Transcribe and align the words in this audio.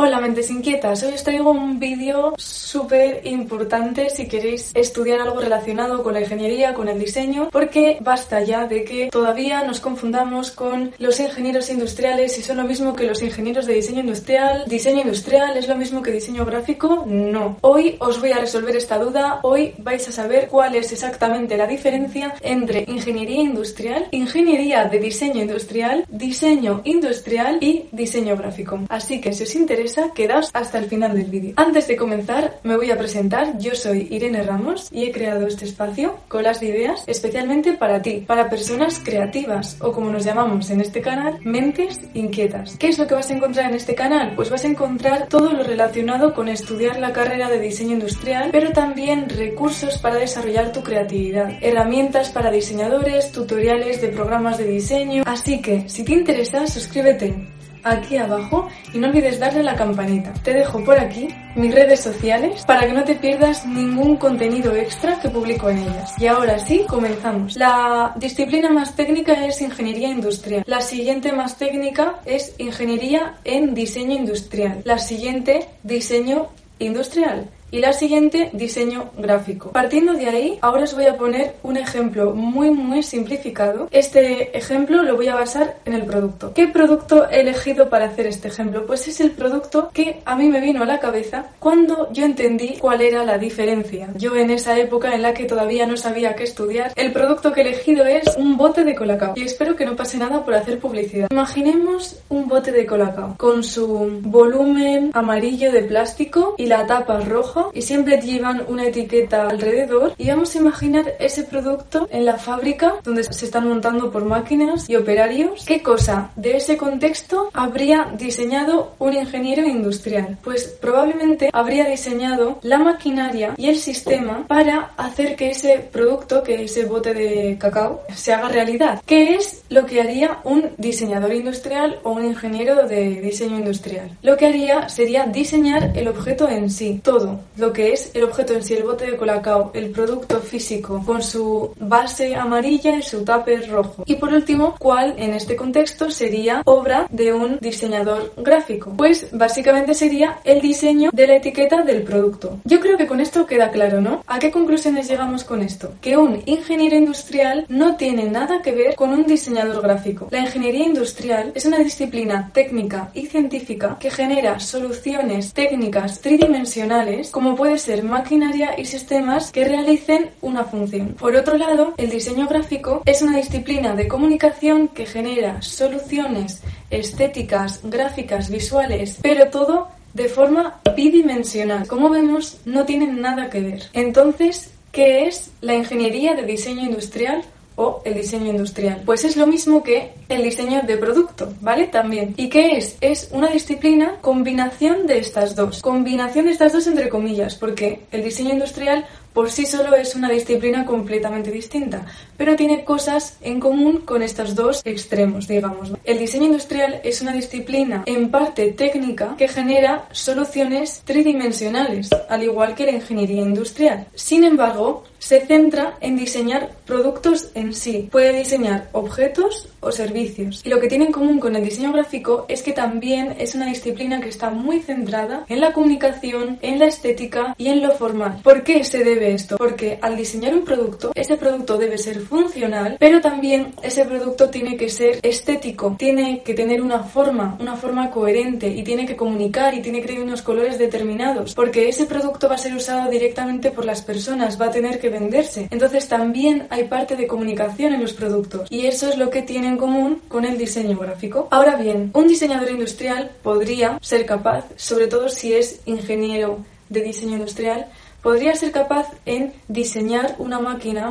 Hola 0.00 0.20
mentes 0.20 0.48
inquietas, 0.48 1.02
hoy 1.02 1.14
os 1.14 1.24
traigo 1.24 1.50
un 1.50 1.80
vídeo 1.80 2.34
súper 2.38 3.26
importante 3.26 4.10
si 4.10 4.28
queréis 4.28 4.70
estudiar 4.72 5.20
algo 5.20 5.40
relacionado 5.40 6.04
con 6.04 6.14
la 6.14 6.20
ingeniería, 6.20 6.72
con 6.72 6.88
el 6.88 7.00
diseño, 7.00 7.48
porque 7.50 7.98
basta 8.00 8.40
ya 8.44 8.68
de 8.68 8.84
que 8.84 9.08
todavía 9.10 9.64
nos 9.64 9.80
confundamos 9.80 10.52
con 10.52 10.92
los 10.98 11.18
ingenieros 11.18 11.68
industriales 11.68 12.38
y 12.38 12.42
son 12.42 12.58
lo 12.58 12.62
mismo 12.62 12.94
que 12.94 13.08
los 13.08 13.20
ingenieros 13.22 13.66
de 13.66 13.74
diseño 13.74 14.02
industrial. 14.02 14.66
¿Diseño 14.68 15.00
industrial 15.00 15.56
es 15.56 15.66
lo 15.66 15.74
mismo 15.74 16.00
que 16.00 16.12
diseño 16.12 16.44
gráfico? 16.44 17.04
No. 17.04 17.56
Hoy 17.62 17.96
os 17.98 18.20
voy 18.20 18.30
a 18.30 18.38
resolver 18.38 18.76
esta 18.76 18.98
duda, 18.98 19.40
hoy 19.42 19.74
vais 19.78 20.06
a 20.08 20.12
saber 20.12 20.46
cuál 20.46 20.76
es 20.76 20.92
exactamente 20.92 21.56
la 21.56 21.66
diferencia 21.66 22.36
entre 22.42 22.84
ingeniería 22.86 23.42
industrial, 23.42 24.06
ingeniería 24.12 24.84
de 24.84 25.00
diseño 25.00 25.42
industrial, 25.42 26.04
diseño 26.08 26.82
industrial 26.84 27.58
y 27.60 27.86
diseño 27.90 28.36
gráfico. 28.36 28.78
Así 28.88 29.20
que 29.20 29.32
si 29.32 29.42
os 29.42 29.54
interesa 29.56 29.87
quedaos 30.14 30.50
hasta 30.52 30.78
el 30.78 30.86
final 30.86 31.14
del 31.14 31.30
vídeo. 31.30 31.54
Antes 31.56 31.88
de 31.88 31.96
comenzar, 31.96 32.58
me 32.62 32.76
voy 32.76 32.90
a 32.90 32.98
presentar. 32.98 33.58
Yo 33.58 33.74
soy 33.74 34.08
Irene 34.10 34.42
Ramos 34.42 34.88
y 34.90 35.04
he 35.04 35.12
creado 35.12 35.46
este 35.46 35.64
espacio, 35.64 36.16
Colas 36.28 36.60
de 36.60 36.68
Ideas, 36.68 37.04
especialmente 37.06 37.74
para 37.74 38.02
ti, 38.02 38.24
para 38.26 38.48
personas 38.48 39.00
creativas 39.04 39.76
o 39.80 39.92
como 39.92 40.10
nos 40.10 40.24
llamamos 40.24 40.70
en 40.70 40.80
este 40.80 41.00
canal, 41.00 41.38
mentes 41.42 42.00
inquietas. 42.14 42.76
¿Qué 42.78 42.88
es 42.88 42.98
lo 42.98 43.06
que 43.06 43.14
vas 43.14 43.30
a 43.30 43.34
encontrar 43.34 43.70
en 43.70 43.76
este 43.76 43.94
canal? 43.94 44.34
Pues 44.36 44.50
vas 44.50 44.64
a 44.64 44.68
encontrar 44.68 45.28
todo 45.28 45.52
lo 45.52 45.62
relacionado 45.62 46.34
con 46.34 46.48
estudiar 46.48 46.98
la 46.98 47.12
carrera 47.12 47.48
de 47.48 47.60
diseño 47.60 47.92
industrial, 47.92 48.50
pero 48.52 48.72
también 48.72 49.28
recursos 49.28 49.98
para 49.98 50.16
desarrollar 50.16 50.72
tu 50.72 50.82
creatividad, 50.82 51.58
herramientas 51.60 52.30
para 52.30 52.50
diseñadores, 52.50 53.32
tutoriales 53.32 54.00
de 54.00 54.08
programas 54.08 54.58
de 54.58 54.66
diseño. 54.66 55.22
Así 55.26 55.60
que, 55.60 55.88
si 55.88 56.04
te 56.04 56.12
interesa, 56.12 56.66
suscríbete 56.66 57.57
aquí 57.90 58.16
abajo 58.16 58.68
y 58.92 58.98
no 58.98 59.08
olvides 59.08 59.38
darle 59.38 59.60
a 59.60 59.64
la 59.64 59.76
campanita. 59.76 60.32
Te 60.42 60.54
dejo 60.54 60.82
por 60.84 60.98
aquí 60.98 61.28
mis 61.54 61.74
redes 61.74 62.00
sociales 62.00 62.64
para 62.64 62.86
que 62.86 62.92
no 62.92 63.04
te 63.04 63.14
pierdas 63.16 63.66
ningún 63.66 64.16
contenido 64.16 64.74
extra 64.74 65.18
que 65.20 65.28
publico 65.28 65.68
en 65.70 65.78
ellas. 65.78 66.14
Y 66.18 66.26
ahora 66.26 66.58
sí, 66.58 66.84
comenzamos. 66.88 67.56
La 67.56 68.12
disciplina 68.16 68.70
más 68.70 68.94
técnica 68.94 69.46
es 69.46 69.60
ingeniería 69.60 70.08
industrial. 70.08 70.64
La 70.66 70.80
siguiente 70.80 71.32
más 71.32 71.56
técnica 71.56 72.20
es 72.24 72.54
ingeniería 72.58 73.36
en 73.44 73.74
diseño 73.74 74.14
industrial. 74.14 74.82
La 74.84 74.98
siguiente, 74.98 75.68
diseño 75.82 76.48
industrial 76.78 77.48
y 77.70 77.78
la 77.78 77.92
siguiente 77.92 78.50
diseño 78.52 79.10
gráfico. 79.16 79.70
Partiendo 79.72 80.14
de 80.14 80.26
ahí, 80.28 80.58
ahora 80.60 80.84
os 80.84 80.94
voy 80.94 81.06
a 81.06 81.16
poner 81.16 81.54
un 81.62 81.76
ejemplo 81.76 82.34
muy 82.34 82.70
muy 82.70 83.02
simplificado. 83.02 83.88
Este 83.90 84.56
ejemplo 84.56 85.02
lo 85.02 85.16
voy 85.16 85.28
a 85.28 85.34
basar 85.34 85.76
en 85.84 85.94
el 85.94 86.04
producto. 86.04 86.52
¿Qué 86.54 86.68
producto 86.68 87.28
he 87.30 87.40
elegido 87.40 87.88
para 87.88 88.06
hacer 88.06 88.26
este 88.26 88.48
ejemplo? 88.48 88.86
Pues 88.86 89.08
es 89.08 89.20
el 89.20 89.32
producto 89.32 89.90
que 89.92 90.20
a 90.24 90.36
mí 90.36 90.48
me 90.48 90.60
vino 90.60 90.82
a 90.82 90.86
la 90.86 90.98
cabeza 90.98 91.46
cuando 91.58 92.10
yo 92.12 92.24
entendí 92.24 92.76
cuál 92.78 93.00
era 93.00 93.24
la 93.24 93.38
diferencia. 93.38 94.08
Yo 94.16 94.36
en 94.36 94.50
esa 94.50 94.78
época 94.78 95.14
en 95.14 95.22
la 95.22 95.34
que 95.34 95.44
todavía 95.44 95.86
no 95.86 95.96
sabía 95.96 96.34
qué 96.34 96.44
estudiar, 96.44 96.92
el 96.96 97.12
producto 97.12 97.52
que 97.52 97.60
he 97.60 97.64
elegido 97.64 98.04
es 98.06 98.36
un 98.36 98.56
bote 98.56 98.84
de 98.84 98.94
colacao. 98.94 99.34
Y 99.36 99.42
espero 99.42 99.76
que 99.76 99.84
no 99.84 99.96
pase 99.96 100.18
nada 100.18 100.44
por 100.44 100.54
hacer 100.54 100.78
publicidad. 100.78 101.28
Imaginemos 101.30 102.20
un 102.28 102.48
bote 102.48 102.72
de 102.72 102.86
colacao 102.86 103.34
con 103.36 103.62
su 103.62 104.20
volumen 104.22 105.10
amarillo 105.14 105.72
de 105.72 105.82
plástico 105.82 106.54
y 106.56 106.66
la 106.66 106.86
tapa 106.86 107.20
roja 107.20 107.57
y 107.74 107.82
siempre 107.82 108.20
llevan 108.20 108.64
una 108.68 108.86
etiqueta 108.86 109.48
alrededor 109.48 110.14
y 110.16 110.28
vamos 110.28 110.54
a 110.54 110.58
imaginar 110.58 111.14
ese 111.18 111.44
producto 111.44 112.08
en 112.10 112.24
la 112.24 112.38
fábrica 112.38 112.96
donde 113.04 113.24
se 113.24 113.44
están 113.46 113.68
montando 113.68 114.10
por 114.10 114.24
máquinas 114.24 114.88
y 114.88 114.96
operarios. 114.96 115.64
¿Qué 115.66 115.82
cosa 115.82 116.30
de 116.36 116.56
ese 116.56 116.76
contexto 116.76 117.50
habría 117.52 118.12
diseñado 118.16 118.94
un 118.98 119.14
ingeniero 119.14 119.66
industrial? 119.66 120.38
Pues 120.42 120.64
probablemente 120.80 121.50
habría 121.52 121.84
diseñado 121.84 122.58
la 122.62 122.78
maquinaria 122.78 123.54
y 123.56 123.68
el 123.68 123.76
sistema 123.76 124.46
para 124.46 124.92
hacer 124.96 125.36
que 125.36 125.50
ese 125.50 125.88
producto, 125.92 126.42
que 126.42 126.64
ese 126.64 126.84
bote 126.84 127.14
de 127.14 127.56
cacao, 127.58 128.02
se 128.14 128.32
haga 128.32 128.48
realidad. 128.48 129.02
¿Qué 129.06 129.34
es 129.34 129.62
lo 129.68 129.86
que 129.86 130.00
haría 130.00 130.38
un 130.44 130.70
diseñador 130.76 131.32
industrial 131.32 131.98
o 132.02 132.12
un 132.12 132.24
ingeniero 132.24 132.86
de 132.86 133.20
diseño 133.20 133.58
industrial? 133.58 134.10
Lo 134.22 134.36
que 134.36 134.46
haría 134.46 134.88
sería 134.88 135.26
diseñar 135.26 135.92
el 135.94 136.08
objeto 136.08 136.48
en 136.48 136.70
sí, 136.70 137.00
todo, 137.02 137.40
lo 137.58 137.72
que 137.72 137.92
es 137.92 138.10
el 138.14 138.24
objeto 138.24 138.54
en 138.54 138.62
sí, 138.62 138.74
el 138.74 138.84
bote 138.84 139.10
de 139.10 139.16
colacao, 139.16 139.70
el 139.74 139.90
producto 139.90 140.40
físico, 140.40 141.02
con 141.04 141.22
su 141.22 141.74
base 141.78 142.34
amarilla 142.34 142.96
y 142.96 143.02
su 143.02 143.24
tupper 143.24 143.68
rojo. 143.68 144.04
Y 144.06 144.14
por 144.14 144.32
último, 144.32 144.76
¿cuál 144.78 145.14
en 145.18 145.34
este 145.34 145.56
contexto 145.56 146.10
sería 146.10 146.62
obra 146.64 147.06
de 147.10 147.32
un 147.32 147.58
diseñador 147.58 148.32
gráfico? 148.36 148.94
Pues 148.96 149.28
básicamente 149.32 149.94
sería 149.94 150.38
el 150.44 150.60
diseño 150.60 151.10
de 151.12 151.26
la 151.26 151.36
etiqueta 151.36 151.82
del 151.82 152.02
producto. 152.02 152.58
Yo 152.64 152.80
creo 152.80 152.96
que 152.96 153.06
con 153.06 153.20
esto 153.20 153.46
queda 153.46 153.70
claro, 153.70 154.00
¿no? 154.00 154.22
¿A 154.26 154.38
qué 154.38 154.50
conclusiones 154.50 155.08
llegamos 155.08 155.44
con 155.44 155.62
esto? 155.62 155.92
Que 156.00 156.16
un 156.16 156.42
ingeniero 156.46 156.96
industrial 156.96 157.66
no 157.68 157.96
tiene 157.96 158.24
nada 158.24 158.62
que 158.62 158.72
ver 158.72 158.94
con 158.94 159.10
un 159.10 159.26
diseñador 159.26 159.82
gráfico. 159.82 160.28
La 160.30 160.40
ingeniería 160.40 160.84
industrial 160.84 161.52
es 161.54 161.64
una 161.64 161.78
disciplina 161.78 162.50
técnica 162.52 163.10
y 163.14 163.26
científica 163.26 163.96
que 163.98 164.10
genera 164.10 164.60
soluciones 164.60 165.52
técnicas 165.52 166.20
tridimensionales 166.20 167.30
como 167.30 167.47
puede 167.56 167.78
ser 167.78 168.02
maquinaria 168.02 168.78
y 168.78 168.84
sistemas 168.84 169.52
que 169.52 169.64
realicen 169.64 170.30
una 170.40 170.64
función. 170.64 171.14
Por 171.18 171.36
otro 171.36 171.56
lado, 171.56 171.94
el 171.96 172.10
diseño 172.10 172.46
gráfico 172.46 173.02
es 173.04 173.22
una 173.22 173.36
disciplina 173.36 173.94
de 173.94 174.08
comunicación 174.08 174.88
que 174.88 175.06
genera 175.06 175.62
soluciones 175.62 176.62
estéticas, 176.90 177.80
gráficas, 177.82 178.50
visuales, 178.50 179.18
pero 179.22 179.48
todo 179.48 179.88
de 180.14 180.28
forma 180.28 180.80
bidimensional. 180.96 181.86
Como 181.86 182.10
vemos, 182.10 182.58
no 182.64 182.84
tienen 182.84 183.20
nada 183.20 183.50
que 183.50 183.60
ver. 183.60 183.82
Entonces, 183.92 184.70
¿qué 184.92 185.26
es 185.26 185.50
la 185.60 185.74
ingeniería 185.74 186.34
de 186.34 186.42
diseño 186.42 186.82
industrial? 186.82 187.42
O 187.78 188.02
el 188.04 188.14
diseño 188.14 188.50
industrial. 188.50 189.02
Pues 189.06 189.24
es 189.24 189.36
lo 189.36 189.46
mismo 189.46 189.82
que 189.82 190.12
el 190.28 190.42
diseño 190.42 190.82
de 190.82 190.96
producto, 190.96 191.54
¿vale? 191.60 191.86
También. 191.86 192.34
¿Y 192.36 192.48
qué 192.48 192.76
es? 192.76 192.98
Es 193.00 193.28
una 193.32 193.48
disciplina 193.48 194.16
combinación 194.20 195.06
de 195.06 195.18
estas 195.18 195.54
dos. 195.54 195.80
Combinación 195.80 196.46
de 196.46 196.52
estas 196.52 196.72
dos 196.72 196.86
entre 196.88 197.08
comillas, 197.08 197.54
porque 197.54 198.00
el 198.10 198.24
diseño 198.24 198.52
industrial 198.52 199.06
por 199.32 199.52
sí 199.52 199.66
solo 199.66 199.94
es 199.94 200.16
una 200.16 200.28
disciplina 200.28 200.84
completamente 200.84 201.52
distinta, 201.52 202.04
pero 202.36 202.56
tiene 202.56 202.82
cosas 202.82 203.36
en 203.40 203.60
común 203.60 203.98
con 203.98 204.22
estos 204.22 204.56
dos 204.56 204.82
extremos, 204.84 205.46
digamos. 205.46 205.92
El 206.02 206.18
diseño 206.18 206.46
industrial 206.46 207.00
es 207.04 207.22
una 207.22 207.32
disciplina 207.32 208.02
en 208.06 208.32
parte 208.32 208.72
técnica 208.72 209.36
que 209.38 209.46
genera 209.46 210.08
soluciones 210.10 211.02
tridimensionales, 211.04 212.10
al 212.28 212.42
igual 212.42 212.74
que 212.74 212.86
la 212.86 212.92
ingeniería 212.92 213.42
industrial. 213.42 214.08
Sin 214.14 214.42
embargo, 214.42 215.04
se 215.18 215.40
centra 215.46 215.96
en 216.00 216.16
diseñar 216.16 216.70
productos 216.86 217.50
en 217.54 217.74
sí. 217.74 218.08
Puede 218.10 218.38
diseñar 218.38 218.88
objetos 218.92 219.68
o 219.80 219.92
servicios. 219.92 220.62
Y 220.64 220.70
lo 220.70 220.80
que 220.80 220.88
tiene 220.88 221.06
en 221.06 221.12
común 221.12 221.38
con 221.38 221.54
el 221.56 221.64
diseño 221.64 221.92
gráfico 221.92 222.46
es 222.48 222.62
que 222.62 222.72
también 222.72 223.36
es 223.38 223.54
una 223.54 223.66
disciplina 223.66 224.20
que 224.20 224.28
está 224.28 224.50
muy 224.50 224.80
centrada 224.80 225.44
en 225.48 225.60
la 225.60 225.72
comunicación, 225.72 226.58
en 226.62 226.78
la 226.78 226.86
estética 226.86 227.54
y 227.58 227.68
en 227.68 227.82
lo 227.82 227.92
formal. 227.92 228.40
¿Por 228.42 228.62
qué 228.62 228.84
se 228.84 229.04
debe 229.04 229.34
esto? 229.34 229.56
Porque 229.56 229.98
al 230.02 230.16
diseñar 230.16 230.54
un 230.54 230.64
producto, 230.64 231.12
ese 231.14 231.36
producto 231.36 231.76
debe 231.76 231.98
ser 231.98 232.20
funcional, 232.20 232.96
pero 232.98 233.20
también 233.20 233.74
ese 233.82 234.04
producto 234.04 234.48
tiene 234.48 234.76
que 234.76 234.88
ser 234.88 235.20
estético, 235.22 235.96
tiene 235.98 236.42
que 236.42 236.54
tener 236.54 236.82
una 236.82 237.00
forma, 237.00 237.56
una 237.60 237.76
forma 237.76 238.10
coherente 238.10 238.68
y 238.68 238.82
tiene 238.82 239.06
que 239.06 239.16
comunicar 239.16 239.74
y 239.74 239.82
tiene 239.82 240.00
que 240.00 240.08
tener 240.08 240.22
unos 240.22 240.42
colores 240.42 240.78
determinados, 240.78 241.54
porque 241.54 241.88
ese 241.88 242.06
producto 242.06 242.48
va 242.48 242.54
a 242.54 242.58
ser 242.58 242.74
usado 242.74 243.10
directamente 243.10 243.70
por 243.70 243.84
las 243.84 244.02
personas, 244.02 244.60
va 244.60 244.66
a 244.66 244.70
tener 244.70 244.98
que 244.98 245.07
venderse. 245.10 245.68
Entonces 245.70 246.08
también 246.08 246.66
hay 246.70 246.84
parte 246.84 247.16
de 247.16 247.26
comunicación 247.26 247.94
en 247.94 248.02
los 248.02 248.12
productos 248.12 248.68
y 248.70 248.86
eso 248.86 249.08
es 249.08 249.18
lo 249.18 249.30
que 249.30 249.42
tiene 249.42 249.68
en 249.68 249.76
común 249.76 250.22
con 250.28 250.44
el 250.44 250.58
diseño 250.58 250.98
gráfico. 250.98 251.48
Ahora 251.50 251.76
bien, 251.76 252.10
un 252.14 252.28
diseñador 252.28 252.70
industrial 252.70 253.30
podría 253.42 253.98
ser 254.00 254.26
capaz, 254.26 254.64
sobre 254.76 255.06
todo 255.06 255.28
si 255.28 255.52
es 255.54 255.80
ingeniero 255.86 256.64
de 256.88 257.02
diseño 257.02 257.34
industrial, 257.34 257.86
podría 258.22 258.54
ser 258.54 258.72
capaz 258.72 259.08
en 259.26 259.52
diseñar 259.68 260.34
una 260.38 260.58
máquina 260.58 261.10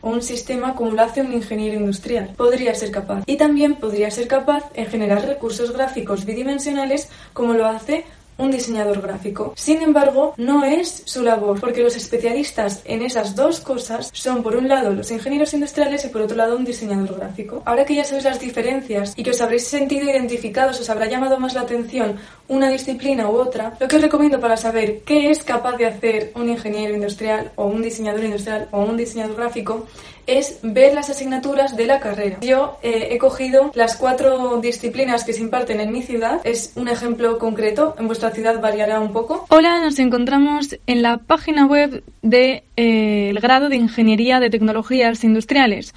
o 0.00 0.10
un 0.10 0.22
sistema 0.22 0.74
como 0.74 0.92
lo 0.92 1.02
hace 1.02 1.20
un 1.20 1.32
ingeniero 1.32 1.78
industrial. 1.78 2.30
Podría 2.36 2.74
ser 2.74 2.90
capaz. 2.90 3.24
Y 3.26 3.36
también 3.36 3.76
podría 3.76 4.10
ser 4.10 4.28
capaz 4.28 4.64
en 4.74 4.86
generar 4.86 5.26
recursos 5.26 5.72
gráficos 5.72 6.24
bidimensionales 6.24 7.08
como 7.32 7.54
lo 7.54 7.66
hace 7.66 8.04
un 8.38 8.50
diseñador 8.50 9.02
gráfico. 9.02 9.52
Sin 9.56 9.82
embargo, 9.82 10.34
no 10.36 10.64
es 10.64 11.02
su 11.04 11.22
labor, 11.22 11.60
porque 11.60 11.82
los 11.82 11.96
especialistas 11.96 12.82
en 12.84 13.02
esas 13.02 13.34
dos 13.34 13.60
cosas 13.60 14.10
son, 14.12 14.42
por 14.42 14.56
un 14.56 14.68
lado, 14.68 14.92
los 14.92 15.10
ingenieros 15.10 15.52
industriales 15.54 16.04
y 16.04 16.08
por 16.08 16.22
otro 16.22 16.36
lado, 16.36 16.56
un 16.56 16.64
diseñador 16.64 17.16
gráfico. 17.16 17.62
Ahora 17.66 17.84
que 17.84 17.94
ya 17.94 18.04
sabéis 18.04 18.24
las 18.24 18.40
diferencias 18.40 19.12
y 19.16 19.22
que 19.22 19.30
os 19.30 19.40
habréis 19.40 19.66
sentido 19.66 20.08
identificados, 20.08 20.80
os 20.80 20.88
habrá 20.88 21.06
llamado 21.06 21.38
más 21.38 21.54
la 21.54 21.62
atención 21.62 22.16
una 22.48 22.70
disciplina 22.70 23.28
u 23.28 23.36
otra, 23.36 23.74
lo 23.78 23.88
que 23.88 23.96
os 23.96 24.02
recomiendo 24.02 24.40
para 24.40 24.56
saber 24.56 25.00
qué 25.00 25.30
es 25.30 25.42
capaz 25.42 25.76
de 25.76 25.86
hacer 25.86 26.32
un 26.34 26.48
ingeniero 26.48 26.94
industrial 26.94 27.52
o 27.56 27.66
un 27.66 27.82
diseñador 27.82 28.24
industrial 28.24 28.68
o 28.70 28.80
un 28.80 28.96
diseñador 28.96 29.36
gráfico 29.36 29.86
es 30.28 30.60
ver 30.62 30.94
las 30.94 31.10
asignaturas 31.10 31.76
de 31.76 31.86
la 31.86 31.98
carrera. 31.98 32.38
Yo 32.40 32.78
eh, 32.82 33.08
he 33.10 33.18
cogido 33.18 33.72
las 33.74 33.96
cuatro 33.96 34.60
disciplinas 34.60 35.24
que 35.24 35.32
se 35.32 35.40
imparten 35.40 35.80
en 35.80 35.90
mi 35.90 36.02
ciudad. 36.02 36.40
Es 36.44 36.74
un 36.76 36.86
ejemplo 36.88 37.38
concreto. 37.38 37.96
En 37.98 38.06
vuestra 38.06 38.30
ciudad 38.30 38.60
variará 38.60 39.00
un 39.00 39.12
poco. 39.12 39.46
Hola, 39.48 39.80
nos 39.80 39.98
encontramos 39.98 40.78
en 40.86 41.02
la 41.02 41.16
página 41.16 41.66
web 41.66 42.04
del 42.22 42.30
de, 42.30 42.64
eh, 42.76 43.34
grado 43.40 43.70
de 43.70 43.76
Ingeniería 43.76 44.38
de 44.38 44.50
Tecnologías 44.50 45.24
Industriales 45.24 45.94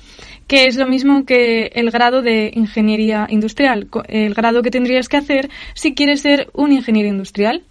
que 0.48 0.68
es 0.68 0.76
lo 0.76 0.86
mismo 0.86 1.24
que 1.24 1.72
el 1.76 1.92
grado 1.92 2.22
de 2.22 2.52
ingeniería 2.54 3.26
industrial, 3.30 3.88
el 4.10 4.34
grado 4.34 4.62
que 4.62 4.70
tendrías 4.70 5.08
que 5.08 5.16
hacer 5.16 5.50
si 5.76 5.96
quieres 5.96 6.20
ser 6.22 6.50
un 6.54 6.74
ingeniero 6.74 7.08
industrial. 7.08 7.64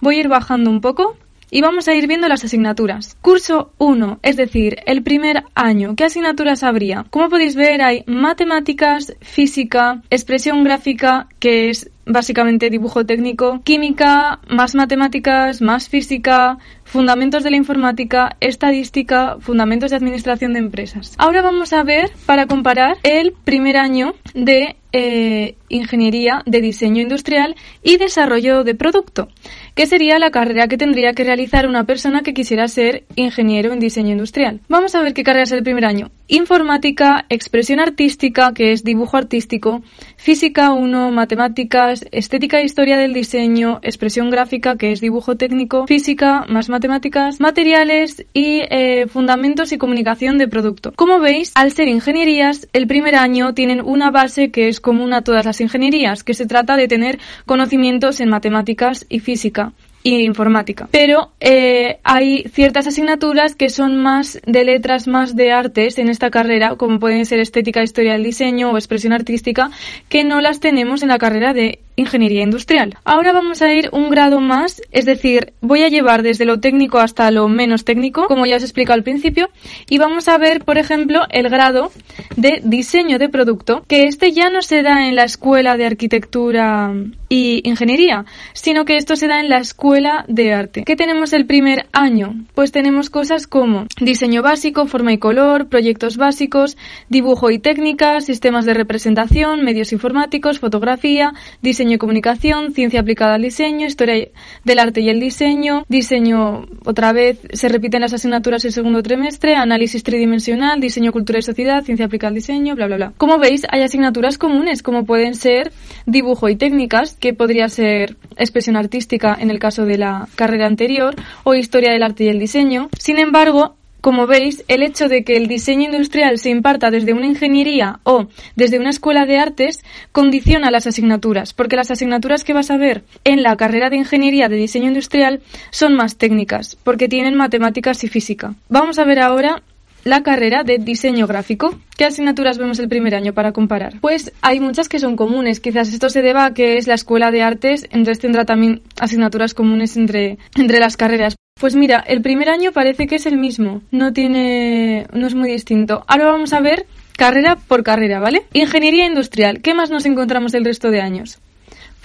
Voy 0.00 0.16
a 0.16 0.20
ir 0.20 0.28
bajando 0.28 0.68
un 0.68 0.80
poco 0.80 1.16
y 1.50 1.60
vamos 1.60 1.88
a 1.88 1.94
ir 1.94 2.06
viendo 2.06 2.28
las 2.28 2.44
asignaturas. 2.44 3.16
Curso 3.20 3.72
1, 3.78 4.20
es 4.22 4.36
decir, 4.36 4.78
el 4.86 5.02
primer 5.02 5.44
año. 5.54 5.94
¿Qué 5.96 6.04
asignaturas 6.04 6.62
habría? 6.62 7.06
Como 7.10 7.28
podéis 7.28 7.56
ver, 7.56 7.82
hay 7.82 8.04
matemáticas, 8.06 9.14
física, 9.20 10.02
expresión 10.10 10.64
gráfica, 10.64 11.28
que 11.38 11.70
es 11.70 11.90
básicamente 12.06 12.70
dibujo 12.70 13.04
técnico, 13.04 13.60
química, 13.64 14.40
más 14.48 14.74
matemáticas, 14.74 15.60
más 15.60 15.88
física, 15.88 16.58
fundamentos 16.84 17.42
de 17.42 17.50
la 17.50 17.56
informática, 17.56 18.36
estadística, 18.40 19.36
fundamentos 19.40 19.90
de 19.90 19.96
administración 19.96 20.52
de 20.52 20.60
empresas. 20.60 21.14
Ahora 21.18 21.42
vamos 21.42 21.72
a 21.72 21.82
ver, 21.82 22.10
para 22.26 22.46
comparar, 22.46 22.96
el 23.02 23.32
primer 23.32 23.76
año 23.76 24.14
de 24.34 24.76
eh, 24.92 25.56
ingeniería 25.68 26.42
de 26.46 26.60
diseño 26.60 27.02
industrial 27.02 27.56
y 27.82 27.96
desarrollo 27.96 28.62
de 28.62 28.76
producto, 28.76 29.28
que 29.74 29.86
sería 29.86 30.20
la 30.20 30.30
carrera 30.30 30.68
que 30.68 30.78
tendría 30.78 31.14
que 31.14 31.24
realizar 31.24 31.66
una 31.66 31.82
persona 31.84 32.22
que 32.22 32.32
quisiera 32.32 32.68
ser 32.68 33.02
ingeniero 33.16 33.72
en 33.72 33.80
diseño 33.80 34.12
industrial. 34.12 34.60
Vamos 34.68 34.94
a 34.94 35.02
ver 35.02 35.12
qué 35.12 35.24
carrera 35.24 35.42
es 35.42 35.52
el 35.52 35.64
primer 35.64 35.84
año. 35.84 36.10
Informática, 36.26 37.26
expresión 37.28 37.80
artística, 37.80 38.54
que 38.54 38.72
es 38.72 38.82
dibujo 38.82 39.18
artístico, 39.18 39.82
física 40.16 40.72
1, 40.72 41.10
matemáticas, 41.10 42.06
estética 42.12 42.60
e 42.60 42.64
historia 42.64 42.96
del 42.96 43.12
diseño, 43.12 43.78
expresión 43.82 44.30
gráfica, 44.30 44.76
que 44.76 44.90
es 44.92 45.02
dibujo 45.02 45.36
técnico, 45.36 45.86
física, 45.86 46.46
más 46.48 46.70
matemáticas, 46.70 47.40
materiales 47.40 48.24
y 48.32 48.62
eh, 48.70 49.06
fundamentos 49.06 49.72
y 49.72 49.76
comunicación 49.76 50.38
de 50.38 50.48
producto. 50.48 50.92
Como 50.96 51.20
veis, 51.20 51.52
al 51.56 51.72
ser 51.72 51.88
ingenierías, 51.88 52.68
el 52.72 52.86
primer 52.86 53.16
año 53.16 53.52
tienen 53.52 53.82
una 53.82 54.10
base 54.10 54.50
que 54.50 54.68
es 54.68 54.80
común 54.80 55.12
a 55.12 55.20
todas 55.20 55.44
las 55.44 55.60
ingenierías, 55.60 56.24
que 56.24 56.32
se 56.32 56.46
trata 56.46 56.76
de 56.76 56.88
tener 56.88 57.18
conocimientos 57.44 58.20
en 58.20 58.30
matemáticas 58.30 59.04
y 59.10 59.20
física 59.20 59.74
y 60.04 60.22
informática. 60.22 60.86
Pero 60.92 61.32
eh, 61.40 61.98
hay 62.04 62.44
ciertas 62.52 62.86
asignaturas 62.86 63.56
que 63.56 63.70
son 63.70 63.96
más 63.96 64.38
de 64.46 64.62
letras, 64.62 65.08
más 65.08 65.34
de 65.34 65.50
artes 65.50 65.98
en 65.98 66.08
esta 66.08 66.30
carrera, 66.30 66.76
como 66.76 67.00
pueden 67.00 67.24
ser 67.24 67.40
estética, 67.40 67.82
historia 67.82 68.12
del 68.12 68.22
diseño 68.22 68.70
o 68.70 68.76
expresión 68.76 69.14
artística, 69.14 69.70
que 70.10 70.22
no 70.22 70.42
las 70.42 70.60
tenemos 70.60 71.02
en 71.02 71.08
la 71.08 71.18
carrera 71.18 71.54
de 71.54 71.80
ingeniería 71.96 72.42
industrial. 72.42 72.96
Ahora 73.04 73.32
vamos 73.32 73.62
a 73.62 73.72
ir 73.72 73.88
un 73.92 74.10
grado 74.10 74.40
más, 74.40 74.82
es 74.90 75.04
decir, 75.04 75.52
voy 75.60 75.82
a 75.82 75.88
llevar 75.88 76.22
desde 76.22 76.44
lo 76.44 76.60
técnico 76.60 76.98
hasta 76.98 77.30
lo 77.30 77.48
menos 77.48 77.84
técnico, 77.84 78.26
como 78.26 78.46
ya 78.46 78.56
os 78.56 78.62
he 78.62 78.66
explicado 78.66 78.94
al 78.94 79.04
principio, 79.04 79.50
y 79.88 79.98
vamos 79.98 80.28
a 80.28 80.38
ver, 80.38 80.64
por 80.64 80.78
ejemplo, 80.78 81.22
el 81.30 81.48
grado 81.48 81.92
de 82.36 82.60
diseño 82.64 83.18
de 83.18 83.28
producto, 83.28 83.84
que 83.86 84.04
este 84.04 84.32
ya 84.32 84.50
no 84.50 84.62
se 84.62 84.82
da 84.82 85.06
en 85.06 85.16
la 85.16 85.24
escuela 85.24 85.76
de 85.76 85.86
arquitectura 85.86 86.92
y 87.28 87.68
ingeniería, 87.68 88.24
sino 88.52 88.84
que 88.84 88.96
esto 88.96 89.16
se 89.16 89.28
da 89.28 89.40
en 89.40 89.48
la 89.48 89.58
escuela 89.58 90.24
de 90.28 90.52
arte. 90.52 90.84
¿Qué 90.84 90.96
tenemos 90.96 91.32
el 91.32 91.46
primer 91.46 91.86
año? 91.92 92.34
Pues 92.54 92.72
tenemos 92.72 93.10
cosas 93.10 93.46
como 93.46 93.86
diseño 94.00 94.42
básico, 94.42 94.86
forma 94.86 95.12
y 95.12 95.18
color, 95.18 95.68
proyectos 95.68 96.16
básicos, 96.16 96.76
dibujo 97.08 97.50
y 97.50 97.58
técnica, 97.58 98.20
sistemas 98.20 98.64
de 98.64 98.74
representación, 98.74 99.64
medios 99.64 99.92
informáticos, 99.92 100.58
fotografía, 100.58 101.32
diseño 101.60 101.83
diseño 101.84 101.96
y 101.96 101.98
comunicación, 101.98 102.72
ciencia 102.72 103.00
aplicada 103.00 103.34
al 103.34 103.42
diseño, 103.42 103.86
historia 103.86 104.28
del 104.64 104.78
arte 104.78 105.02
y 105.02 105.10
el 105.10 105.20
diseño, 105.20 105.84
diseño 105.88 106.66
otra 106.86 107.12
vez 107.12 107.40
se 107.52 107.68
repiten 107.68 108.00
las 108.00 108.14
asignaturas 108.14 108.64
el 108.64 108.72
segundo 108.72 109.02
trimestre, 109.02 109.54
análisis 109.54 110.02
tridimensional, 110.02 110.80
diseño, 110.80 111.12
cultura 111.12 111.40
y 111.40 111.42
sociedad, 111.42 111.84
ciencia 111.84 112.06
aplicada 112.06 112.28
al 112.28 112.36
diseño, 112.36 112.74
bla, 112.74 112.86
bla, 112.86 112.96
bla. 112.96 113.12
Como 113.18 113.38
veis, 113.38 113.66
hay 113.70 113.82
asignaturas 113.82 114.38
comunes, 114.38 114.82
como 114.82 115.04
pueden 115.04 115.34
ser 115.34 115.72
dibujo 116.06 116.48
y 116.48 116.56
técnicas, 116.56 117.16
que 117.20 117.34
podría 117.34 117.68
ser 117.68 118.16
expresión 118.38 118.76
artística 118.76 119.36
en 119.38 119.50
el 119.50 119.58
caso 119.58 119.84
de 119.84 119.98
la 119.98 120.26
carrera 120.36 120.66
anterior, 120.66 121.14
o 121.42 121.54
historia 121.54 121.92
del 121.92 122.02
arte 122.02 122.24
y 122.24 122.28
el 122.28 122.38
diseño. 122.38 122.88
Sin 122.98 123.18
embargo, 123.18 123.76
como 124.04 124.26
veis, 124.26 124.62
el 124.68 124.82
hecho 124.82 125.08
de 125.08 125.24
que 125.24 125.34
el 125.34 125.48
diseño 125.48 125.86
industrial 125.86 126.36
se 126.36 126.50
imparta 126.50 126.90
desde 126.90 127.14
una 127.14 127.24
ingeniería 127.24 128.00
o 128.02 128.26
desde 128.54 128.78
una 128.78 128.90
escuela 128.90 129.24
de 129.24 129.38
artes 129.38 129.82
condiciona 130.12 130.70
las 130.70 130.86
asignaturas, 130.86 131.54
porque 131.54 131.76
las 131.76 131.90
asignaturas 131.90 132.44
que 132.44 132.52
vas 132.52 132.70
a 132.70 132.76
ver 132.76 133.04
en 133.24 133.42
la 133.42 133.56
carrera 133.56 133.88
de 133.88 133.96
ingeniería 133.96 134.50
de 134.50 134.56
diseño 134.56 134.88
industrial 134.88 135.40
son 135.70 135.94
más 135.94 136.18
técnicas, 136.18 136.76
porque 136.84 137.08
tienen 137.08 137.34
matemáticas 137.34 138.04
y 138.04 138.08
física. 138.08 138.54
Vamos 138.68 138.98
a 138.98 139.04
ver 139.04 139.20
ahora 139.20 139.62
la 140.04 140.22
carrera 140.22 140.64
de 140.64 140.76
diseño 140.76 141.26
gráfico. 141.26 141.74
¿Qué 141.96 142.04
asignaturas 142.04 142.58
vemos 142.58 142.78
el 142.80 142.90
primer 142.90 143.14
año 143.14 143.32
para 143.32 143.52
comparar? 143.52 144.00
Pues 144.02 144.34
hay 144.42 144.60
muchas 144.60 144.90
que 144.90 144.98
son 144.98 145.16
comunes. 145.16 145.60
Quizás 145.60 145.88
esto 145.88 146.10
se 146.10 146.20
deba 146.20 146.44
a 146.44 146.52
que 146.52 146.76
es 146.76 146.86
la 146.86 146.92
escuela 146.92 147.30
de 147.30 147.40
artes, 147.40 147.84
entonces 147.84 148.18
tendrá 148.18 148.44
también 148.44 148.82
asignaturas 149.00 149.54
comunes 149.54 149.96
entre, 149.96 150.36
entre 150.56 150.78
las 150.78 150.98
carreras. 150.98 151.36
Pues 151.64 151.76
mira, 151.76 152.04
el 152.06 152.20
primer 152.20 152.50
año 152.50 152.72
parece 152.72 153.06
que 153.06 153.14
es 153.14 153.24
el 153.24 153.38
mismo, 153.38 153.80
no 153.90 154.12
tiene, 154.12 155.06
no 155.14 155.26
es 155.26 155.34
muy 155.34 155.50
distinto. 155.50 156.04
Ahora 156.06 156.26
vamos 156.26 156.52
a 156.52 156.60
ver 156.60 156.84
carrera 157.16 157.56
por 157.56 157.82
carrera, 157.82 158.20
¿vale? 158.20 158.42
Ingeniería 158.52 159.06
industrial, 159.06 159.62
¿qué 159.62 159.72
más 159.72 159.88
nos 159.88 160.04
encontramos 160.04 160.52
el 160.52 160.66
resto 160.66 160.90
de 160.90 161.00
años? 161.00 161.40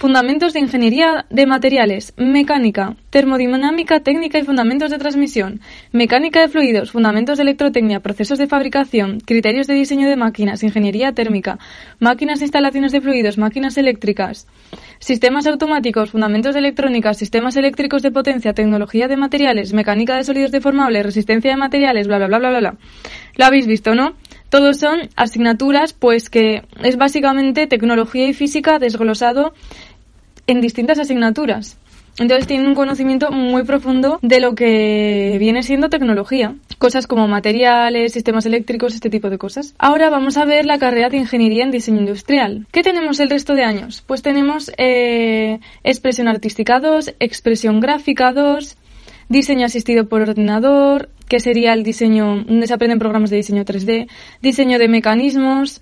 Fundamentos 0.00 0.54
de 0.54 0.60
ingeniería 0.60 1.26
de 1.28 1.44
materiales, 1.44 2.14
mecánica, 2.16 2.96
termodinámica 3.10 4.00
técnica 4.00 4.38
y 4.38 4.44
fundamentos 4.44 4.90
de 4.90 4.96
transmisión, 4.96 5.60
mecánica 5.92 6.40
de 6.40 6.48
fluidos, 6.48 6.92
fundamentos 6.92 7.36
de 7.36 7.42
electrotecnia, 7.42 8.00
procesos 8.00 8.38
de 8.38 8.46
fabricación, 8.46 9.20
criterios 9.20 9.66
de 9.66 9.74
diseño 9.74 10.08
de 10.08 10.16
máquinas, 10.16 10.62
ingeniería 10.62 11.12
térmica, 11.12 11.58
máquinas 11.98 12.40
e 12.40 12.44
instalaciones 12.44 12.92
de 12.92 13.02
fluidos, 13.02 13.36
máquinas 13.36 13.76
eléctricas, 13.76 14.46
sistemas 15.00 15.46
automáticos, 15.46 16.12
fundamentos 16.12 16.54
de 16.54 16.60
electrónica, 16.60 17.12
sistemas 17.12 17.58
eléctricos 17.58 18.00
de 18.00 18.10
potencia, 18.10 18.54
tecnología 18.54 19.06
de 19.06 19.18
materiales, 19.18 19.74
mecánica 19.74 20.16
de 20.16 20.24
sólidos 20.24 20.50
deformables, 20.50 21.04
resistencia 21.04 21.50
de 21.50 21.58
materiales, 21.58 22.06
bla 22.06 22.16
bla 22.16 22.26
bla 22.26 22.38
bla 22.38 22.48
bla. 22.48 22.60
bla. 22.60 22.74
Lo 23.36 23.44
habéis 23.44 23.66
visto, 23.66 23.94
¿no? 23.94 24.14
Todos 24.50 24.78
son 24.78 24.98
asignaturas, 25.14 25.92
pues 25.92 26.28
que 26.28 26.64
es 26.82 26.96
básicamente 26.96 27.68
tecnología 27.68 28.26
y 28.26 28.32
física 28.32 28.80
desglosado 28.80 29.54
en 30.46 30.60
distintas 30.60 30.98
asignaturas. 30.98 31.78
Entonces 32.18 32.46
tienen 32.46 32.66
un 32.66 32.74
conocimiento 32.74 33.30
muy 33.30 33.62
profundo 33.62 34.18
de 34.20 34.40
lo 34.40 34.54
que 34.54 35.36
viene 35.38 35.62
siendo 35.62 35.88
tecnología. 35.88 36.54
Cosas 36.78 37.06
como 37.06 37.28
materiales, 37.28 38.12
sistemas 38.12 38.44
eléctricos, 38.46 38.94
este 38.94 39.10
tipo 39.10 39.30
de 39.30 39.38
cosas. 39.38 39.74
Ahora 39.78 40.10
vamos 40.10 40.36
a 40.36 40.44
ver 40.44 40.66
la 40.66 40.78
carrera 40.78 41.08
de 41.08 41.16
Ingeniería 41.16 41.64
en 41.64 41.70
Diseño 41.70 42.00
Industrial. 42.00 42.66
¿Qué 42.72 42.82
tenemos 42.82 43.20
el 43.20 43.30
resto 43.30 43.54
de 43.54 43.64
años? 43.64 44.02
Pues 44.06 44.22
tenemos 44.22 44.70
eh, 44.76 45.60
Expresión 45.82 46.28
Artística 46.28 46.78
2, 46.78 47.14
Expresión 47.20 47.80
Gráfica 47.80 48.32
2, 48.32 48.76
Diseño 49.30 49.66
Asistido 49.66 50.08
por 50.08 50.22
Ordenador, 50.22 51.08
que 51.28 51.40
sería 51.40 51.72
el 51.72 51.84
diseño, 51.84 52.44
donde 52.44 52.66
se 52.66 52.74
aprenden 52.74 52.98
programas 52.98 53.30
de 53.30 53.36
diseño 53.36 53.64
3D, 53.64 54.08
Diseño 54.42 54.78
de 54.78 54.88
Mecanismos, 54.88 55.80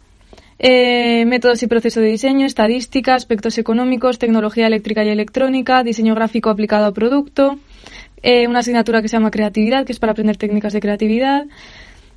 eh, 0.58 1.24
métodos 1.26 1.62
y 1.62 1.66
proceso 1.66 2.00
de 2.00 2.08
diseño, 2.08 2.46
estadística, 2.46 3.14
aspectos 3.14 3.58
económicos, 3.58 4.18
tecnología 4.18 4.66
eléctrica 4.66 5.04
y 5.04 5.08
electrónica, 5.08 5.82
diseño 5.82 6.14
gráfico 6.14 6.50
aplicado 6.50 6.86
a 6.86 6.92
producto, 6.92 7.58
eh, 8.22 8.48
una 8.48 8.60
asignatura 8.60 9.00
que 9.00 9.08
se 9.08 9.16
llama 9.16 9.30
creatividad, 9.30 9.86
que 9.86 9.92
es 9.92 10.00
para 10.00 10.12
aprender 10.12 10.36
técnicas 10.36 10.72
de 10.72 10.80
creatividad, 10.80 11.46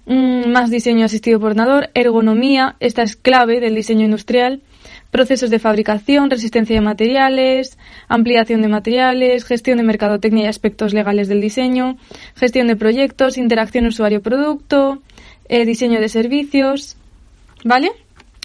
mm, 0.06 0.50
más 0.50 0.72
diseño 0.72 1.06
asistido 1.06 1.40
por 1.40 1.52
ordenador, 1.52 1.90
ergonomía, 1.94 2.76
esta 2.80 3.04
es 3.04 3.16
clave 3.16 3.60
del 3.60 3.76
diseño 3.76 4.06
industrial, 4.06 4.62
procesos 5.12 5.50
de 5.50 5.60
fabricación, 5.60 6.32
resistencia 6.32 6.76
de 6.76 6.82
materiales, 6.82 7.78
ampliación 8.08 8.62
de 8.64 8.70
materiales, 8.70 9.46
gestión 9.46 9.78
de 9.78 9.84
mercadotecnia 9.84 10.46
y 10.46 10.48
aspectos 10.48 10.94
legales 10.94 11.28
del 11.28 11.42
diseño, 11.42 11.98
gestión 12.36 12.68
de 12.68 12.76
proyectos, 12.76 13.38
interacción 13.38 13.86
usuario-producto, 13.86 15.02
eh, 15.50 15.66
diseño 15.66 16.00
de 16.00 16.10
servicios, 16.10 16.98
¿vale? 17.64 17.92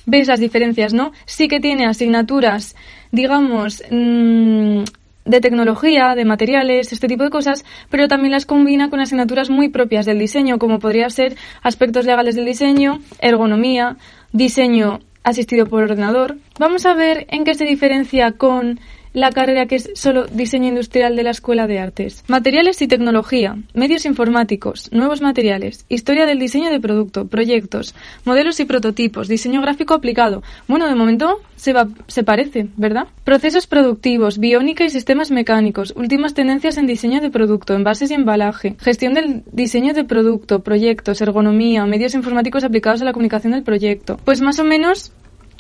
Veis 0.07 0.29
las 0.29 0.41
diferencias, 0.41 0.95
¿no? 0.95 1.13
Sí 1.27 1.49
que 1.49 1.61
tiene 1.61 1.87
asignaturas, 1.87 2.75
digamos, 3.13 3.83
mm, 3.91 4.85
de 5.27 5.41
tecnología, 5.41 6.15
de 6.15 6.25
materiales, 6.25 6.93
este 6.93 7.09
tipo 7.09 7.25
de 7.25 7.31
cosas, 7.31 7.65
pero 7.91 8.09
también 8.09 8.33
las 8.33 8.47
combina 8.47 8.89
con 8.89 9.01
asignaturas 9.01 9.51
muy 9.51 9.69
propias 9.69 10.07
del 10.07 10.19
diseño, 10.19 10.59
como 10.59 10.79
podría 10.79 11.11
ser 11.11 11.37
aspectos 11.63 12.07
legales 12.07 12.37
del 12.37 12.47
diseño, 12.47 13.01
ergonomía, 13.19 13.97
diseño 14.33 15.01
asistido 15.25 15.67
por 15.67 15.83
ordenador. 15.83 16.37
Vamos 16.61 16.87
a 16.87 16.95
ver 16.95 17.27
en 17.31 17.45
qué 17.45 17.55
se 17.55 17.65
diferencia 17.65 18.33
con 18.33 18.79
la 19.17 19.33
carrera 19.33 19.65
que 19.65 19.77
es 19.77 19.91
solo 19.95 20.27
diseño 20.27 20.69
industrial 20.69 21.17
de 21.17 21.23
la 21.23 21.31
Escuela 21.31 21.67
de 21.67 21.79
Artes? 21.79 22.23
Materiales 22.29 22.83
y 22.83 22.87
tecnología, 22.87 23.57
medios 23.73 24.05
informáticos, 24.05 24.93
nuevos 24.93 25.23
materiales, 25.23 25.87
historia 25.89 26.27
del 26.27 26.39
diseño 26.39 26.71
de 26.71 26.81
producto, 26.81 27.27
proyectos, 27.27 27.95
modelos 28.27 28.61
y 28.61 28.67
prototipos, 28.67 29.27
diseño 29.27 29.63
gráfico 29.63 29.95
aplicado. 29.95 30.43
Bueno, 30.69 30.87
de 30.87 30.95
momento 30.95 31.41
se, 31.55 31.73
va, 31.73 31.89
se 32.09 32.25
parece, 32.25 32.69
¿verdad? 32.77 33.07
Procesos 33.25 33.67
productivos, 33.67 34.37
biónica 34.37 34.85
y 34.85 34.91
sistemas 34.91 35.31
mecánicos, 35.31 35.95
últimas 35.97 36.35
tendencias 36.35 36.77
en 36.77 36.87
diseño 36.87 37.23
de 37.23 37.31
producto, 37.31 37.73
envases 37.73 38.11
y 38.11 38.15
embalaje, 38.15 38.77
gestión 38.79 39.15
del 39.15 39.45
diseño 39.51 39.95
de 39.95 40.05
producto, 40.05 40.63
proyectos, 40.63 41.23
ergonomía, 41.23 41.87
medios 41.87 42.15
informáticos 42.15 42.65
aplicados 42.65 43.01
a 43.01 43.07
la 43.07 43.15
comunicación 43.15 43.55
del 43.55 43.63
proyecto. 43.63 44.21
Pues 44.27 44.43
más 44.43 44.59
o 44.59 44.65
menos 44.65 45.11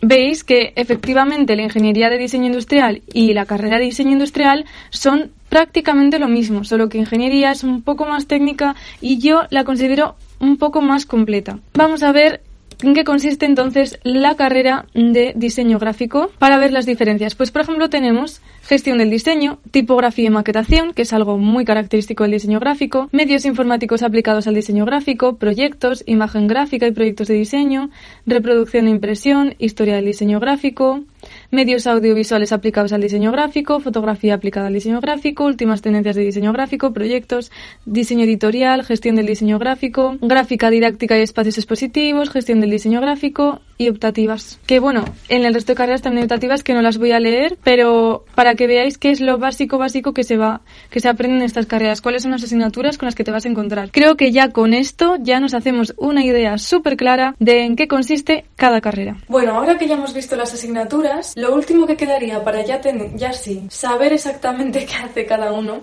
veis 0.02 0.44
que 0.44 0.72
efectivamente 0.76 1.56
la 1.56 1.62
ingeniería 1.62 2.10
de 2.10 2.18
diseño 2.18 2.46
industrial 2.46 3.02
y 3.12 3.32
la 3.32 3.46
carrera 3.46 3.78
de 3.78 3.84
diseño 3.84 4.12
industrial 4.12 4.64
son 4.90 5.32
prácticamente 5.48 6.18
lo 6.18 6.28
mismo, 6.28 6.64
solo 6.64 6.88
que 6.88 6.98
ingeniería 6.98 7.52
es 7.52 7.64
un 7.64 7.82
poco 7.82 8.06
más 8.06 8.26
técnica 8.26 8.74
y 9.00 9.18
yo 9.18 9.42
la 9.50 9.64
considero 9.64 10.16
un 10.38 10.56
poco 10.58 10.82
más 10.82 11.06
completa. 11.06 11.58
Vamos 11.74 12.02
a 12.02 12.12
ver 12.12 12.42
¿En 12.82 12.92
qué 12.92 13.04
consiste 13.04 13.46
entonces 13.46 13.98
la 14.02 14.36
carrera 14.36 14.84
de 14.92 15.32
diseño 15.34 15.78
gráfico? 15.78 16.30
Para 16.38 16.58
ver 16.58 16.72
las 16.72 16.84
diferencias, 16.84 17.34
pues 17.34 17.50
por 17.50 17.62
ejemplo 17.62 17.88
tenemos 17.88 18.42
gestión 18.62 18.98
del 18.98 19.08
diseño, 19.08 19.58
tipografía 19.70 20.26
y 20.26 20.30
maquetación, 20.30 20.92
que 20.92 21.02
es 21.02 21.14
algo 21.14 21.38
muy 21.38 21.64
característico 21.64 22.24
del 22.24 22.32
diseño 22.32 22.60
gráfico, 22.60 23.08
medios 23.12 23.46
informáticos 23.46 24.02
aplicados 24.02 24.46
al 24.46 24.54
diseño 24.54 24.84
gráfico, 24.84 25.36
proyectos, 25.36 26.04
imagen 26.06 26.48
gráfica 26.48 26.86
y 26.86 26.92
proyectos 26.92 27.28
de 27.28 27.34
diseño, 27.34 27.88
reproducción 28.26 28.88
e 28.88 28.90
impresión, 28.90 29.54
historia 29.58 29.96
del 29.96 30.04
diseño 30.04 30.38
gráfico, 30.38 31.02
medios 31.50 31.86
audiovisuales 31.86 32.52
aplicados 32.52 32.92
al 32.92 33.00
diseño 33.00 33.32
gráfico, 33.32 33.80
fotografía 33.80 34.34
aplicada 34.34 34.68
al 34.68 34.72
diseño 34.72 35.00
gráfico, 35.00 35.44
últimas 35.44 35.82
tendencias 35.82 36.16
de 36.16 36.22
diseño 36.22 36.52
gráfico, 36.52 36.92
proyectos, 36.92 37.50
diseño 37.84 38.24
editorial, 38.24 38.84
gestión 38.84 39.16
del 39.16 39.26
diseño 39.26 39.58
gráfico, 39.58 40.16
gráfica 40.20 40.70
didáctica 40.70 41.18
y 41.18 41.22
espacios 41.22 41.58
expositivos, 41.58 42.30
gestión 42.30 42.60
del 42.60 42.70
diseño 42.70 43.00
gráfico 43.00 43.60
y 43.78 43.88
optativas. 43.88 44.58
Que 44.66 44.80
bueno, 44.80 45.04
en 45.28 45.44
el 45.44 45.54
resto 45.54 45.72
de 45.72 45.76
carreras 45.76 46.02
también 46.02 46.24
optativas 46.24 46.62
que 46.62 46.74
no 46.74 46.82
las 46.82 46.98
voy 46.98 47.12
a 47.12 47.20
leer, 47.20 47.58
pero 47.62 48.24
para 48.34 48.54
que 48.54 48.66
veáis 48.66 48.98
qué 48.98 49.10
es 49.10 49.20
lo 49.20 49.38
básico 49.38 49.78
básico 49.78 50.12
que 50.12 50.24
se 50.24 50.36
va 50.36 50.60
que 50.90 51.00
se 51.00 51.08
aprende 51.08 51.36
en 51.36 51.42
estas 51.42 51.66
carreras, 51.66 52.00
cuáles 52.00 52.22
son 52.22 52.32
las 52.32 52.42
asignaturas 52.42 52.98
con 52.98 53.06
las 53.06 53.14
que 53.14 53.24
te 53.24 53.30
vas 53.30 53.44
a 53.44 53.48
encontrar. 53.48 53.90
Creo 53.90 54.16
que 54.16 54.32
ya 54.32 54.50
con 54.50 54.74
esto 54.74 55.16
ya 55.20 55.40
nos 55.40 55.54
hacemos 55.54 55.94
una 55.96 56.24
idea 56.24 56.58
súper 56.58 56.96
clara 56.96 57.34
de 57.38 57.64
en 57.64 57.76
qué 57.76 57.88
consiste 57.88 58.44
cada 58.56 58.80
carrera. 58.80 59.16
Bueno, 59.28 59.52
ahora 59.52 59.78
que 59.78 59.86
ya 59.86 59.94
hemos 59.94 60.14
visto 60.14 60.36
las 60.36 60.52
asignaturas, 60.54 61.34
lo 61.36 61.54
último 61.54 61.86
que 61.86 61.96
quedaría 61.96 62.42
para 62.42 62.64
ya, 62.64 62.80
tener, 62.80 63.14
ya 63.16 63.32
sí 63.32 63.66
saber 63.70 64.12
exactamente 64.12 64.86
qué 64.86 64.94
hace 64.94 65.26
cada 65.26 65.52
uno 65.52 65.82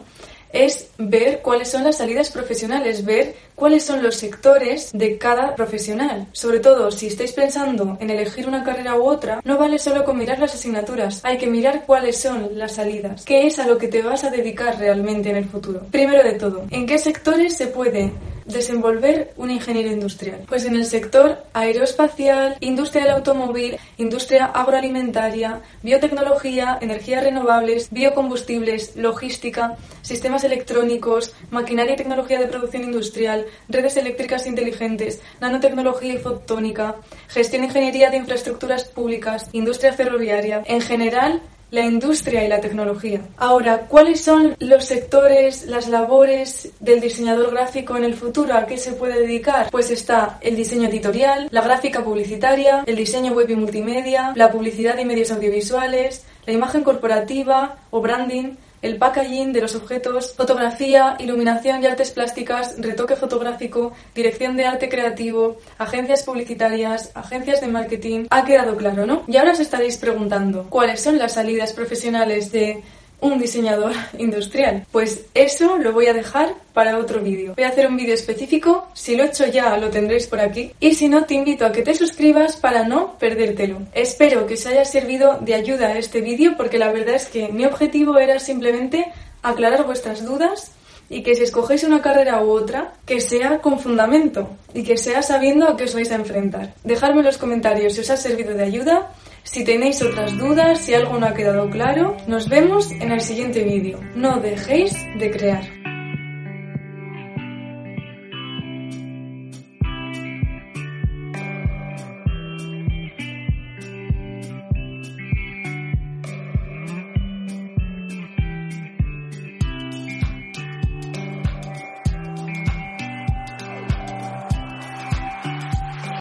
es 0.54 0.92
ver 0.98 1.42
cuáles 1.42 1.70
son 1.70 1.84
las 1.84 1.98
salidas 1.98 2.30
profesionales, 2.30 3.04
ver 3.04 3.36
cuáles 3.56 3.84
son 3.84 4.02
los 4.02 4.16
sectores 4.16 4.92
de 4.94 5.18
cada 5.18 5.56
profesional. 5.56 6.28
Sobre 6.32 6.60
todo, 6.60 6.92
si 6.92 7.08
estáis 7.08 7.34
pensando 7.34 7.98
en 8.00 8.10
elegir 8.10 8.48
una 8.48 8.64
carrera 8.64 8.96
u 8.96 9.04
otra, 9.04 9.42
no 9.44 9.58
vale 9.58 9.80
solo 9.80 10.06
con 10.06 10.18
mirar 10.18 10.40
las 10.40 10.54
asignaturas, 10.54 11.22
hay 11.24 11.38
que 11.38 11.48
mirar 11.48 11.84
cuáles 11.86 12.18
son 12.18 12.58
las 12.58 12.74
salidas, 12.74 13.26
qué 13.26 13.48
es 13.48 13.60
a 13.60 13.68
lo 13.68 13.78
que 13.78 13.88
te 13.88 14.02
vas 14.02 14.24
a 14.24 14.30
dedicar 14.30 14.78
realmente 14.80 15.30
en 15.32 15.38
el 15.38 15.46
futuro. 15.46 15.82
Primero 15.92 16.24
de 16.24 16.34
todo, 16.34 16.66
¿en 16.70 16.86
qué 16.86 16.98
sectores 16.98 17.58
se 17.58 17.68
puede 17.68 18.12
desenvolver 18.46 19.34
un 19.38 19.52
ingeniero 19.52 19.92
industrial? 19.92 20.42
Pues 20.48 20.66
en 20.66 20.76
el 20.76 20.86
sector 20.86 21.44
aeroespacial, 21.54 22.58
industria 22.60 23.04
del 23.04 23.14
automóvil, 23.14 23.78
industria 23.98 24.46
agroalimentaria, 24.46 25.62
biotecnología, 25.82 26.78
energías 26.82 27.24
renovables, 27.24 27.90
biocombustibles, 27.92 28.96
logística, 28.96 29.78
sistemas 30.02 30.44
electrónicos, 30.44 31.34
maquinaria 31.52 31.94
y 31.94 31.98
tecnología 31.98 32.40
de 32.40 32.48
producción 32.48 32.84
industrial, 32.84 33.46
redes 33.70 33.98
eléctricas 33.98 34.48
inteligentes, 34.48 35.22
nanotecnología 35.40 36.14
y 36.14 36.18
fotónica, 36.18 36.96
gestión 37.28 37.64
e 37.64 37.68
ingeniería 37.68 38.10
de 38.10 38.18
infraestructuras 38.18 38.86
públicas, 38.86 39.50
industria 39.54 39.94
ferroviaria. 39.94 40.64
En 40.66 40.82
general, 40.82 41.42
la 41.74 41.82
industria 41.82 42.46
y 42.46 42.48
la 42.48 42.62
tecnología. 42.62 43.22
Ahora, 43.36 43.88
¿cuáles 43.88 44.22
son 44.22 44.56
los 44.60 44.86
sectores, 44.86 45.66
las 45.66 45.88
labores 45.88 46.70
del 46.80 47.02
diseñador 47.02 47.50
gráfico 47.50 47.98
en 47.98 48.04
el 48.04 48.14
futuro? 48.14 48.54
¿A 48.54 48.68
qué 48.68 48.78
se 48.78 48.92
puede 48.92 49.20
dedicar? 49.20 49.72
Pues 49.72 49.90
está 49.90 50.38
el 50.42 50.56
diseño 50.56 50.88
editorial, 50.88 51.48
la 51.50 51.62
gráfica 51.62 52.04
publicitaria, 52.04 52.84
el 52.86 52.96
diseño 52.96 53.34
web 53.34 53.50
y 53.50 53.56
multimedia, 53.56 54.34
la 54.36 54.52
publicidad 54.52 55.00
y 55.00 55.06
medios 55.06 55.32
audiovisuales, 55.32 56.24
la 56.46 56.54
imagen 56.54 56.84
corporativa 56.84 57.78
o 57.90 58.02
branding, 58.02 58.54
el 58.84 58.98
packaging 58.98 59.54
de 59.54 59.62
los 59.62 59.76
objetos, 59.76 60.34
fotografía, 60.36 61.16
iluminación 61.18 61.82
y 61.82 61.88
artes 61.88 62.12
plásticas, 62.12 62.76
retoque 62.78 63.16
fotográfico, 63.16 63.94
dirección 64.14 64.58
de 64.58 64.66
arte 64.66 64.90
creativo, 64.90 65.58
agencias 65.78 66.24
publicitarias, 66.24 67.12
agencias 67.16 67.62
de 67.62 67.68
marketing. 67.68 68.26
Ha 68.30 68.44
quedado 68.44 68.76
claro, 68.76 69.06
¿no? 69.06 69.24
Y 69.28 69.38
ahora 69.38 69.54
os 69.54 69.60
estaréis 69.62 69.98
preguntando, 69.98 70.68
¿cuáles 70.70 71.02
son 71.02 71.18
las 71.18 71.34
salidas 71.34 71.72
profesionales 71.72 72.52
de 72.52 72.84
un 73.24 73.40
diseñador 73.40 73.94
industrial. 74.20 74.86
Pues 74.92 75.26
eso 75.34 75.78
lo 75.78 75.94
voy 75.94 76.08
a 76.08 76.14
dejar 76.14 76.54
para 76.74 76.98
otro 76.98 77.22
vídeo. 77.22 77.54
Voy 77.56 77.64
a 77.64 77.70
hacer 77.70 77.88
un 77.88 77.98
vídeo 77.98 78.14
específico, 78.14 78.88
si 78.94 79.16
lo 79.16 79.24
he 79.24 79.28
hecho 79.28 79.48
ya 79.48 79.78
lo 79.78 79.90
tendréis 79.90 80.28
por 80.28 80.40
aquí 80.40 80.72
y 80.80 80.94
si 80.94 81.08
no 81.08 81.26
te 81.26 81.34
invito 81.34 81.66
a 81.66 81.72
que 81.72 81.82
te 81.82 81.96
suscribas 81.96 82.58
para 82.58 82.84
no 82.84 83.18
perdértelo. 83.18 83.82
Espero 83.94 84.46
que 84.46 84.56
os 84.56 84.66
haya 84.66 84.86
servido 84.86 85.40
de 85.42 85.56
ayuda 85.56 85.98
este 85.98 86.22
vídeo 86.22 86.56
porque 86.58 86.78
la 86.78 86.92
verdad 86.92 87.16
es 87.16 87.28
que 87.28 87.50
mi 87.50 87.66
objetivo 87.66 88.18
era 88.18 88.40
simplemente 88.40 89.12
aclarar 89.42 89.86
vuestras 89.86 90.26
dudas 90.26 90.72
y 91.10 91.22
que 91.22 91.36
si 91.36 91.44
escogéis 91.44 91.84
una 91.84 92.02
carrera 92.02 92.44
u 92.44 92.50
otra, 92.52 92.94
que 93.06 93.22
sea 93.22 93.60
con 93.60 93.80
fundamento 93.80 94.50
y 94.74 94.84
que 94.84 94.98
sea 94.98 95.22
sabiendo 95.22 95.68
a 95.68 95.78
qué 95.78 95.84
os 95.84 95.94
vais 95.94 96.12
a 96.12 96.16
enfrentar. 96.16 96.74
Dejadme 96.84 97.20
en 97.20 97.26
los 97.26 97.38
comentarios 97.38 97.94
si 97.94 98.02
os 98.02 98.10
ha 98.10 98.18
servido 98.18 98.54
de 98.54 98.64
ayuda 98.64 99.12
si 99.44 99.64
tenéis 99.64 100.02
otras 100.02 100.38
dudas, 100.38 100.80
si 100.80 100.94
algo 100.94 101.20
no 101.20 101.28
ha 101.28 101.34
quedado 101.34 101.70
claro, 101.70 102.18
nos 102.28 102.50
vemos 102.50 102.92
en 102.92 103.12
el 103.12 103.22
siguiente 103.22 103.64
vídeo. 103.64 104.00
No 104.16 104.40
dejéis 104.40 104.94
de 105.20 105.32
crear. 105.32 105.83